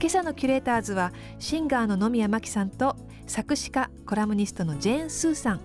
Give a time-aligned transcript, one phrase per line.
[0.00, 2.96] 今朝のキュレーターズはシンガーの野宮真紀さんと
[3.26, 5.60] 作詞家コラムニストのジェーン・スーさん。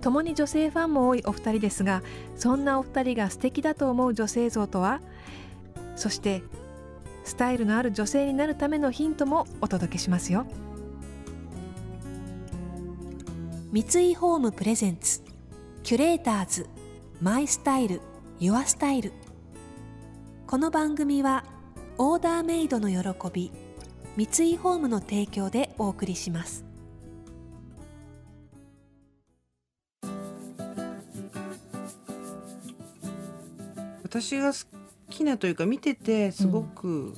[0.00, 2.02] 共に女性ファンも多いお二人ですが
[2.34, 5.02] そんなお二人が素敵だと思う女性像とは？
[5.96, 6.42] そして
[7.24, 10.46] スタイルのある女性になるためのヒントもお届けしますよ。
[13.70, 15.22] 三井ホームプレゼンツ
[15.82, 16.66] キュレーターズ
[17.20, 18.00] マイスタイル
[18.40, 19.12] ユアスタイル。
[20.46, 21.44] この番組は
[21.96, 22.98] オーダーメイドの喜
[23.32, 23.52] び
[24.16, 26.64] 三井ホームの提供でお送りします。
[34.02, 34.58] 私が好
[35.08, 37.14] きなというか見ててすごく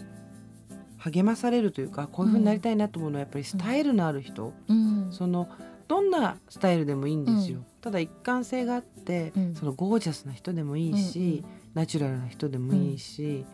[0.98, 5.08] 励まされるというか、こういうふうになりたいなと思うのはやっぱりスタイルのある人、うん。
[5.10, 5.48] その
[5.88, 7.64] どんなスタイルでもいいんですよ、うん。
[7.80, 9.54] ただ一貫性があって、うん。
[9.54, 13.46] そのゴージャスな人でもいいし、ナチュラルな人でもいいし、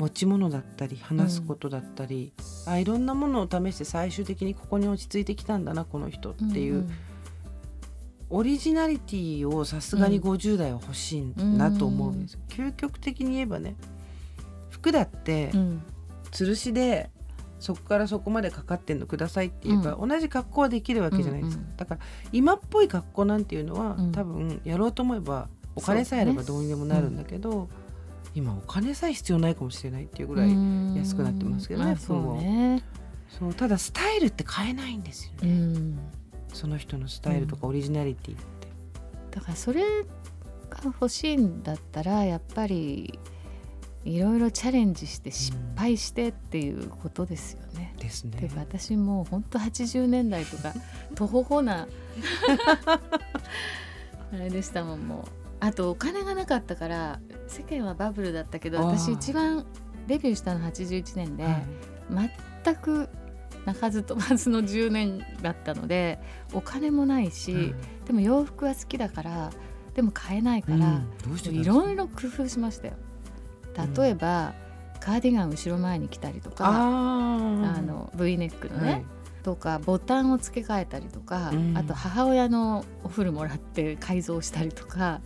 [0.00, 2.32] 持ち物だったり話すことだったり、
[2.66, 6.88] あいろんなものを試して最終的にここに落ち着いてきたんだなこの人っていう、
[8.30, 13.76] オリジナリティをさすがに50代は欲しいなと思うんですよ、究極的に言えばね
[14.70, 15.82] 服だってうん。
[16.30, 17.10] 吊るしで
[17.58, 22.00] そこからそこまでかかってんのくださいって言えば、同じ格好はできるわけじゃないですか、うんうんだから
[22.32, 24.12] 今っぽい格好なんていうのは、うん。
[24.12, 27.68] 多分やろうと思えばお金さえあればどうにでもなるんだけど、
[28.34, 30.50] 今お金さえ必要ないかもしれないっていうぐらい、
[30.96, 32.34] 安くなってますけどね服も。
[32.34, 32.82] そうね。
[33.28, 35.98] そうただスタイルって変えないんですようね、ん
[36.52, 38.68] その人のスタイルとかオリジナリティって。
[39.30, 43.18] だからそれが欲しいんだったらやっぱり
[44.04, 47.94] いろいろチャレンジして失敗してっていうことですよね。
[47.98, 48.40] ですね。
[48.40, 50.72] で私もうほんと80年代とか
[51.14, 51.86] とほほな
[52.86, 55.40] あれでしたもんもう。
[55.62, 59.66] あとお金がなかったから世間はバブルだったけど私一番
[60.06, 61.64] デビューしたの81年で、はい。
[62.64, 63.08] 全く
[63.66, 66.18] 鳴かず飛ばずの10年だったので
[66.52, 67.74] お金もないし、はい。
[68.06, 69.50] でも洋服は好きだから
[69.94, 71.54] でも買えないから、うん。
[71.54, 72.94] いろいろ工夫しましたよ。
[73.96, 74.54] 例えば、
[75.00, 77.38] カーディガン後ろ前に着たりとかあ
[77.80, 79.04] の V ネックのね、はい。
[79.42, 81.76] とかボタンを付け替えたりとか、うん。
[81.76, 85.20] あと母親のお風呂もらって改造したりとか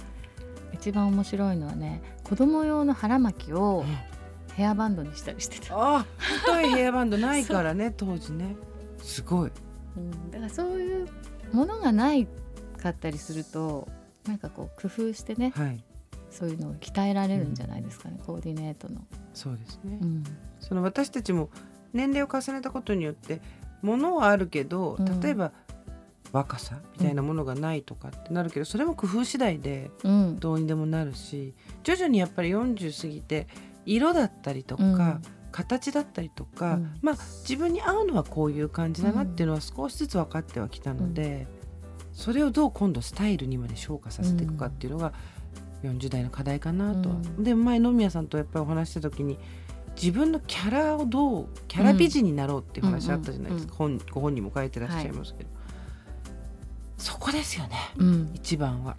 [0.75, 3.85] 一番面白いのはね子供用の腹巻きを
[4.55, 8.57] ヘアバンドにしたりしてた、あ太いヘアバンドないからね 当時ね。
[9.03, 9.53] すごい。
[9.97, 11.09] うん、だからそういう
[11.53, 12.27] ものがない
[12.81, 13.89] かったりすると
[14.27, 15.85] なんかこう工夫してねはい。
[16.31, 19.01] そういうのを鍛えられるんじゃないですかね、コーディネートの。
[19.33, 20.25] そうですね、うん。
[20.59, 21.49] その私たちも
[21.93, 23.41] 年齢を重ねたことによって
[23.83, 25.21] 物はあるけどうん。
[25.21, 25.53] 例えば
[26.35, 30.37] 若さみたいなものがないとかってなるけど、それも工夫次第でうん。
[30.41, 33.47] どうにでもなるし徐々にやっぱり40過ぎて
[33.87, 35.23] 色だったりとか、うん。
[35.53, 36.93] 形だったりとか、うん。
[37.03, 37.15] まあ
[37.49, 41.47] 自分に合うのはこういう感じだなっていうのは少しずつ分かってはきたので、
[42.13, 45.13] それをどう今度スタイルにまで昇華させていくかっていうのが
[45.85, 47.15] 40代の課題かなとは。
[47.15, 47.45] うん。
[47.45, 49.39] で前野宮さんとやっぱりお話しした時に
[49.95, 55.51] 自分のキャラをどうキャラ美人になろうっていう話あったじゃないですか、本ご本人も書いてらっしゃいますけど、
[57.05, 57.77] そこですよね。
[57.99, 58.31] うん。
[58.33, 58.97] 一番は。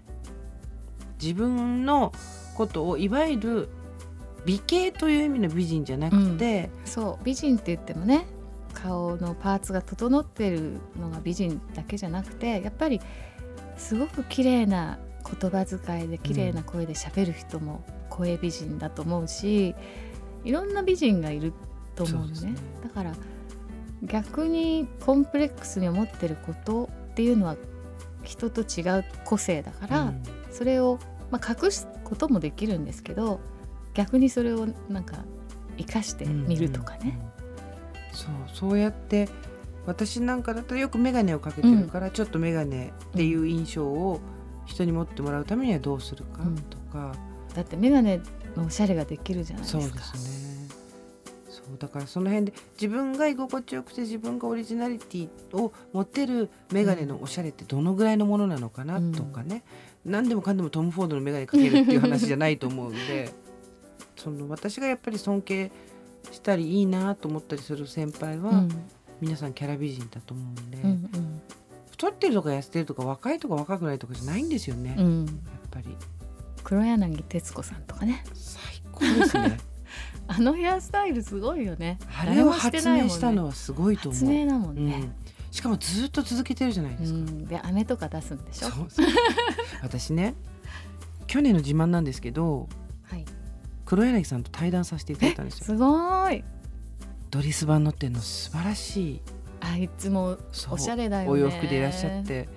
[1.19, 2.13] 自分の
[2.53, 3.69] ことをいわゆる
[4.45, 7.23] 美形という意味の美人じゃなくて、そう。
[7.23, 8.27] 美人って言ってもね
[8.75, 13.01] 顔のパーツが整ってるのが美人だけじゃなくてやっぱり
[13.75, 19.73] すごく綺麗な言葉遣いで綺麗な声で喋る人も声美人だと思うし、
[20.43, 21.53] いろんな美人がいる
[21.95, 22.52] と思うのね。
[22.52, 22.55] ね。
[22.84, 23.13] だから
[24.03, 27.55] 逆にコンプレックスに思ってることっていうのは
[28.25, 30.23] 人と違う個性だから、うん。
[30.51, 30.99] それを、
[31.31, 33.39] まあ、隠すこともできるんですけど
[33.93, 35.23] 逆にそれをなんか
[35.77, 36.99] 生かしてみるとかね。
[37.01, 37.09] うん。
[37.09, 37.35] うんうん
[38.16, 39.27] そうそうやって
[39.85, 44.19] 私なんかだとよく眼鏡をかけてるから、ちょっと眼鏡っていう印象を
[44.66, 46.55] 人に持ってもらうためにはどうするかうん。
[46.55, 47.13] とか、
[47.53, 48.21] だって眼鏡
[48.55, 49.81] のおしゃれができるじゃないですか。
[49.81, 50.44] そうですね
[51.66, 59.64] そうだからその辺で自分が居心地よくて自分がオリジナリティを持てる眼鏡のおしゃれってどのぐらいのものなのかなとかね、
[60.06, 63.32] 何でもかんでもトム・フォードの眼鏡かけるっていう話じゃないと思うんで
[64.16, 65.72] その私がやっぱり尊敬
[66.32, 68.70] したりいいなと思ったりする先輩は、うん。
[69.22, 71.41] 皆さんキャラ美人だと思うんで、うん
[71.91, 75.06] 太ってるとか痩せてるとか若いとか若くないとかじゃないんですよね、やっうん。
[75.06, 75.40] うん
[75.76, 75.96] ぱり。
[76.64, 78.23] 黒柳徹子さんとかね。
[78.34, 79.58] 最高ですね
[80.27, 81.99] あのヘアスタイルすごいよね。
[82.19, 84.22] あれを発明したのははすごいと思う。
[84.22, 84.85] 発明だもんうん。
[84.87, 85.11] ね、
[85.51, 88.69] しかもずっと続けてるじゃないですか、うん、で飴とか出すんでしょ？
[88.69, 88.87] そう
[89.83, 90.35] 私ね
[91.27, 92.67] 去年の自慢なんですけど
[93.03, 93.25] はい。
[93.85, 95.66] 黒柳さんと対談させていただいたんですよ。
[95.66, 96.43] すごーい。
[97.29, 99.21] ドリス版乗ってんの素晴らしい。
[99.61, 100.37] あいつも
[100.69, 101.29] おしゃれだよね。
[101.31, 102.49] お洋服でいらっしゃって。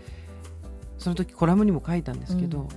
[0.98, 2.68] その時コラムにも書いたんですけど、うん。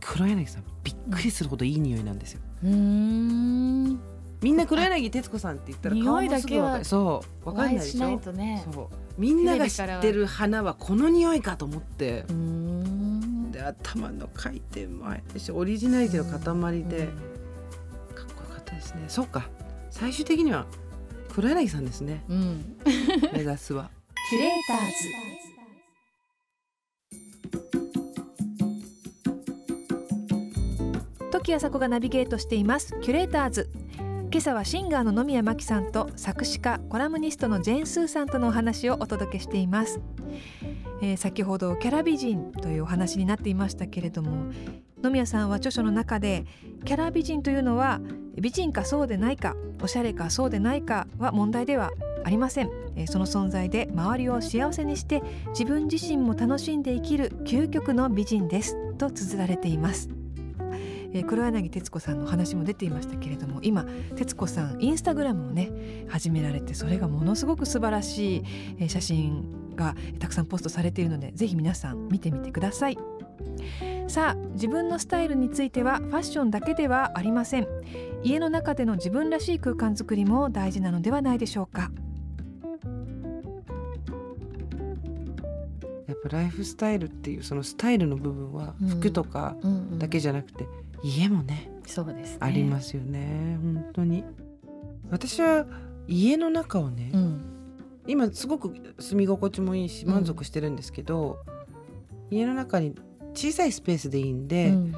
[0.00, 4.00] 黒柳さんびっくりするほどいい匂いなんですよ、うーん。
[4.42, 8.66] みんな黒柳徹子さんって言ったら顔匂いもすぐだけはわかるそうわおかんない会いしないでしょとね。
[8.72, 8.88] そう。
[9.18, 12.24] みんなが知ってる花はこの匂いかと思って。
[12.28, 13.52] うーん。
[13.52, 17.08] で頭の回転もしオリジナリティの塊で。
[18.14, 19.04] かっこよかったですね。
[19.08, 19.48] そうか。
[19.90, 20.66] 最終的には
[21.32, 22.24] 黒柳さんですね。
[22.28, 22.76] うん、うん、
[23.32, 23.90] 目指すは。
[24.28, 25.35] キュレーターズ
[31.46, 33.70] 時あさこがナビゲートしていますキュレーターズ。
[34.00, 40.00] 今朝はシンガーの野宮真紀さんと作詞家コラムニストのジェーン・スーさんとのお話をお届けしています、
[41.00, 44.52] えー先ほどキャラ美人というお話になっていましたけれども
[45.00, 46.46] 野宮さんは著書の中で
[46.84, 48.00] キャラ美人というのは
[48.34, 51.92] 美人かそうでないかおしゃれかそうでないかは問題では
[52.24, 52.70] ありません。
[52.96, 58.76] えーその存在で周りを幸せにして自分自身も楽しんで生きる究極の美人です。
[58.96, 60.08] と綴られています、
[61.12, 63.84] えー黒柳徹子さんの話も出ていましたけれども今
[64.16, 65.70] 徹子さんインスタグラムをね
[66.08, 68.42] 始められてそれがものすごく素晴らしい、
[68.78, 72.98] えー写真がたくさんポストされているのでぜひ皆さん見てみてください。
[74.08, 77.66] さあ自分のスタイルについてはファッションだけではありません。
[78.22, 81.90] 家の中での自分らしい空間づくりも大事なのではないでしょうか。
[86.06, 88.88] やっぱライフスタイルっていうそのスタイルの部分はうん。
[88.88, 89.98] 服とかうんうん。
[89.98, 90.66] だけじゃなくて、
[91.02, 94.24] 家もねそうです、ね、ありますよね本当に。
[95.10, 95.66] 私は
[96.08, 97.40] 家の中をね、うん。
[98.06, 100.12] 今すごく住み心地もいいしうん。
[100.12, 101.38] 満足してるんですけど、
[102.30, 102.94] 家の中に
[103.34, 104.94] 小さいスペースでいいんうで、ん。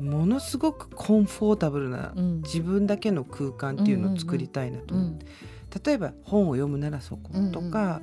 [0.00, 2.42] ものすごくコンフォータブルなうん。
[2.42, 5.26] 自分だけの空間っていうのを作りたいなと思って、
[5.84, 8.00] 例えば本を読むならそことか、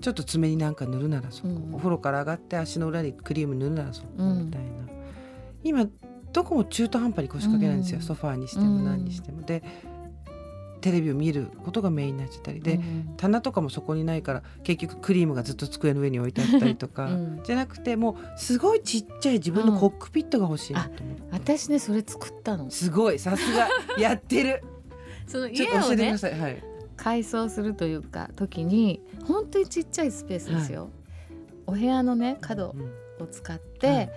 [0.00, 1.56] ちょっと爪になんか塗るならそこ、うん。
[1.56, 4.68] うんお風呂から上がって足の裏にクリーム塗るならそこうんみたいな、
[5.64, 5.86] 今
[6.32, 8.04] どこも中途半端に腰掛けないんですよ、うん。
[8.04, 9.42] ソファーにしても何にしても。
[9.42, 9.62] で
[10.80, 12.60] テレビを見ることがメインになっちゃったり。
[12.60, 13.14] で、うん。
[13.16, 17.40] 棚とかもそこにないから結局クリームがずっと机の上に置いてあったりとか、うん。
[17.44, 22.68] じゃなくてもうすごいちっちゃい自分のコックピットが欲しいなと思って、私ねそれ作ったの。
[22.70, 23.68] すごいさすが。
[23.96, 24.62] やってる。
[25.26, 26.62] その家をねはい、
[26.96, 30.90] 改装するというか時に本当にちっちゃいスペースですよ、
[31.66, 33.24] お部屋のね角うん。
[33.24, 34.10] を使って、はい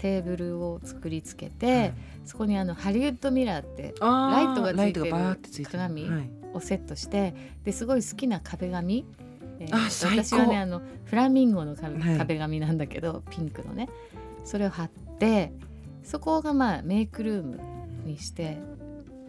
[0.00, 1.94] テーブルを作り付けて、はい。
[2.24, 5.10] そこにあのハリウッドミラーってライトがついてる
[5.70, 6.30] 鏡はい。
[6.54, 9.04] をセットしてですごい好きな壁紙、
[9.60, 13.88] えー私はねあのフラミンゴの壁,、紙なんだけどピンクのね。
[14.44, 15.52] それを貼って
[16.02, 17.60] そこがまあメイクルーム
[18.04, 18.58] にして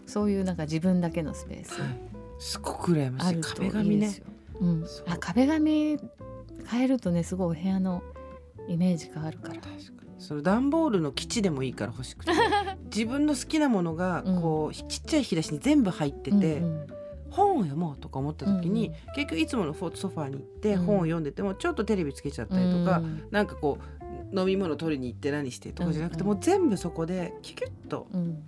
[0.07, 1.81] そういうなんか自分だけのスペース。
[1.81, 1.89] はい。
[2.39, 3.41] すごく羨ましい。
[3.41, 4.09] 壁紙ね。
[4.59, 4.85] うん。
[5.05, 5.99] あ壁紙
[6.65, 8.01] 変えるとねすごいお部屋の
[8.69, 9.55] イメージ変わるから。
[9.55, 9.71] 確か
[10.05, 12.31] にその段ボールの基地でもいいから欲しくて。
[12.93, 16.87] 自分の好きなものがこう、ちっちゃい引き出しに全部入ってて、うんうん。
[17.29, 20.85] 本を読もうとか思った時に、うん結局いつものフォートソファーに行ってうん。
[20.85, 23.23] 本を読んでてもちょっとテレビつけちゃったりとか、うん。
[23.31, 23.77] なんかこ
[24.33, 26.33] う飲み物取りに行って何してとかじゃなくて、うんうん。
[26.35, 28.43] もう全部そこでキュキュッとうん。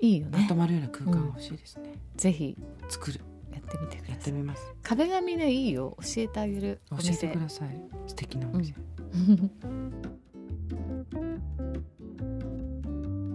[0.00, 0.38] いいよね。
[0.42, 0.54] まと。
[0.54, 2.56] まるような空間が欲しいですね、ぜひ。
[2.88, 3.20] 作る。
[3.52, 4.32] やってみてくやっださい。
[4.32, 4.62] てみます。
[4.82, 5.96] 壁紙ねいいよ。
[6.00, 6.80] 教えてあげる。
[6.90, 7.28] お教え店。
[7.28, 7.80] てください。
[8.06, 8.74] 素敵なお店、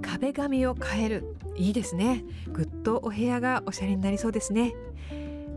[0.01, 1.35] 壁紙を変える。
[1.55, 2.23] いいですね。
[2.51, 4.73] ぐっとお部屋がおしゃれになりそうですね。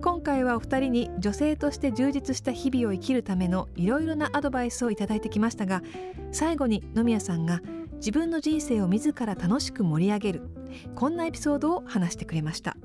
[0.01, 5.83] 今回はお二人に女性として充実した日々を生きるためのいろいろなアドバイスをいただいてきましたが
[6.31, 7.61] 最後に野宮さんが
[7.97, 10.43] 自分の人生を自ら楽しく盛り上げる
[10.95, 12.77] こんなエピソードを話してくれました。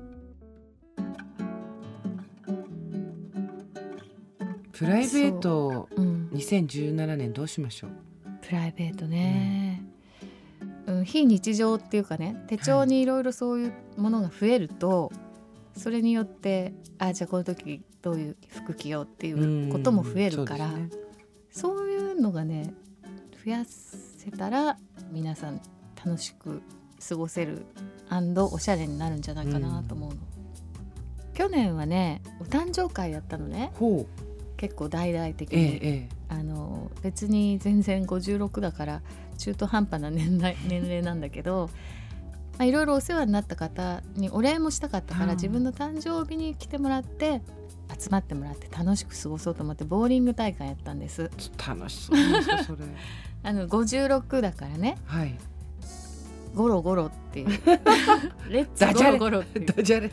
[4.72, 6.02] プライベートう。
[6.02, 7.90] ん、2017年どうしましょう？
[7.90, 7.96] プ
[8.54, 9.82] ライベートね、
[10.86, 15.12] うん、非日常っていうかね手帳にいろいろそういうものが増えると、
[15.76, 20.90] それによってあじゃあこの時どういう服着ようっていうことも増えるから、うん
[21.50, 22.74] そうねいうのがね
[23.44, 24.76] 増やせたら
[25.12, 25.60] 皆さん
[26.04, 26.62] 楽しく
[27.08, 27.64] 過ごせる
[28.36, 30.16] おしゃれになるんじゃないかなと思うの。
[31.32, 33.72] 去年はねお誕生会やったのね。
[34.56, 39.02] 結構大々的ええに、ええあの別に全然56だから
[39.38, 41.70] 中途半端な年代 年齢なんだけど
[42.58, 45.28] まあいろいろお世話になった方にお礼もしたかったかうん。
[45.28, 47.40] ら自分の誕生日に来てもらって
[47.98, 51.30] 集まってもらって楽しく過ごそうと思ってボーリング大会やったんです。
[51.66, 52.78] 楽しそうですよそれ。
[53.42, 54.96] あの56だからね。
[55.04, 55.34] はい。
[56.54, 57.48] ゴロゴロっていう。
[58.48, 59.66] Let's ゴロゴロっていう。
[59.66, 60.10] ダジャレ。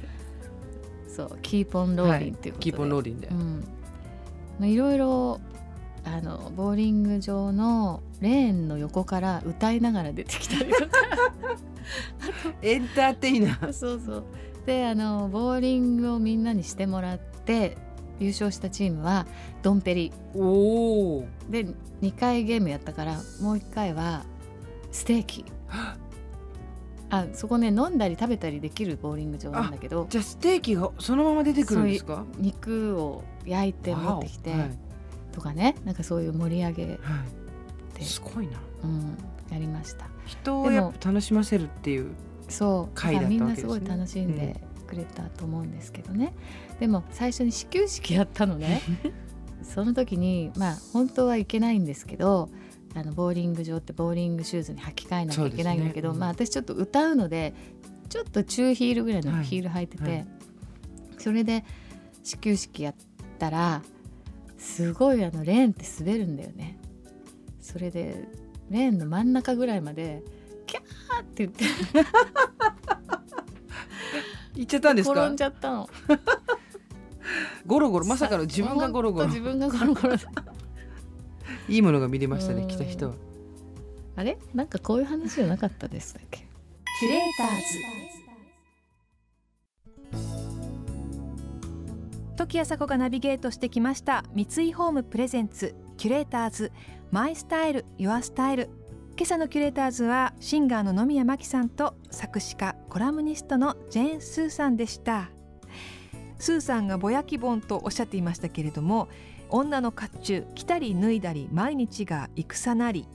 [1.07, 3.27] そう keep on rollin' っていうことで、 keep on rollin' で。
[3.27, 3.63] うん。
[4.59, 5.39] まあ、いろいろ
[6.03, 10.91] あのボーリング場のレーンの横から歌いながら出てきたりとか。
[12.61, 13.73] エンターテイナー。
[13.73, 14.23] そうそう。
[14.65, 17.77] であのボーリングをみんなにしてもらって
[18.19, 19.25] 優勝したチームは
[19.61, 20.13] ドンペリ。
[20.35, 21.67] おおで
[22.01, 24.23] 2回ゲームやったからもう1回は
[24.91, 25.45] ステーキ。
[27.13, 30.07] あそこね飲んだり食べたりできるボーリング場なんだけど。
[30.09, 32.25] じゃあステーキがそのまま出てくるんですか？
[32.37, 34.77] 肉を焼いて持ってきて、はい
[35.31, 37.23] とかねなんかそういう盛り上げは
[37.95, 38.59] でい、すごいな。
[38.83, 39.17] うん、
[39.51, 40.09] やりました。
[40.25, 42.11] 人をやっぱ楽しませるっていう
[42.47, 46.33] そう会だったみんなすごい楽しんでくれたと思うんですけどね、
[46.79, 48.81] でも最初に始球式やったのね。
[49.63, 52.49] その時にまあ本当はいけないんですけど
[52.95, 56.13] あのボーリング場ってボーリングシューズに履き替えなきゃいけないんだけど、ね。
[56.15, 56.19] うん。
[56.19, 57.53] まあ私ちょっと歌うので
[58.09, 60.27] ちょっと中ヒールぐらいのはいヒール履いてて、はい。
[61.19, 61.63] それで
[62.23, 62.95] 始球式やっ
[63.39, 63.81] たら
[64.61, 66.77] すごいあのレーンって滑るんだよね。
[67.59, 68.27] それで
[68.69, 70.23] レーンの真ん中ぐらいまで
[70.65, 70.83] キャー
[71.21, 71.65] って言って。
[74.55, 75.13] 行っちゃったんですか？
[75.19, 75.89] 転んじゃったの。
[77.65, 79.27] ゴロゴロまさかの自分がゴロゴロ。
[79.27, 80.15] 自分がゴロゴロ
[81.67, 83.15] いいものが見れましたねうん来た人は。
[84.15, 84.37] あれ？
[84.53, 86.45] なんかこういう話じゃなかったですっけ？
[86.99, 87.63] キュレーターズ
[92.41, 96.71] 時あさこがナビゲートしてきました三井ホームプレゼンツキュレーターズ
[97.11, 98.69] マイスタイルユアスタイル。
[99.15, 105.29] 今朝のキュレーターズはシンガーの野宮真紀さんと作詞家コラムニストのジェーン・スーさんでした。
[106.39, 109.07] スーさんがぼやき本とおっしゃっていましたけれども
[109.49, 113.05] 女の甲冑着たり脱いだり毎日が戦なり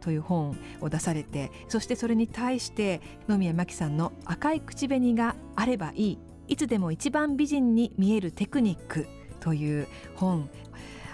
[0.00, 6.18] という本を出されてそしてそれに対して野宮真紀さんの「赤い口紅があればいい
[6.52, 9.06] いつでも一番美人に見えるテクニック」
[9.40, 10.50] という本。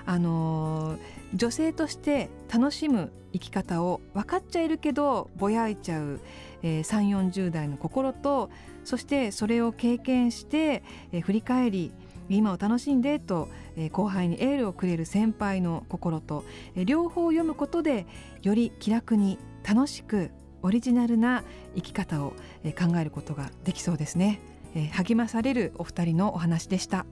[0.05, 0.99] あのー
[1.35, 6.21] 女性として楽しむ生き方を分かっちゃいるけどぼやいちゃう、
[6.63, 8.49] えー、3 4 0代の心と
[8.83, 11.93] そしてそれを経験して、えー振り返り
[12.31, 18.07] 今を楽しんでと、えー後輩にエールをくれる先輩の心と、えー両方読むことで
[18.43, 20.31] より気楽に楽しく
[20.63, 21.45] オリジナルな
[21.77, 22.33] 生き方を
[22.65, 24.41] えー考えることができそうですね、
[24.75, 27.07] えー励まされるお二人のお話でした。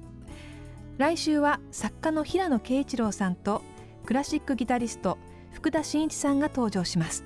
[0.99, 3.63] 来週は作家の平野啓一郎さんと
[4.07, 5.19] クラシックギタリスト
[5.53, 7.25] 福田真一さんが登場します。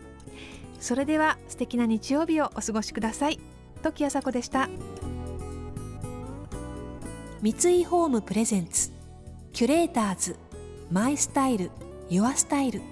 [0.81, 3.39] それでは素敵な日曜日をお過ごしください。
[3.83, 4.69] 時あさこでした。
[7.43, 8.93] 三井ホームプレゼンツ
[9.53, 10.37] キュレーターズ
[10.91, 11.71] マイスタイル
[12.09, 12.83] ユアスタイル。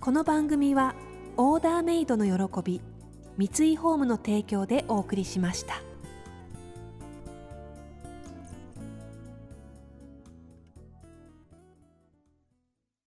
[0.00, 0.94] この番組は
[1.36, 2.80] オーダーメイドの喜び
[3.36, 5.82] 三井ホームの提供でお送りしました。